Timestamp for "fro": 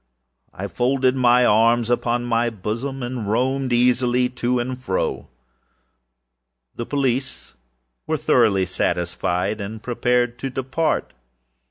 4.81-5.27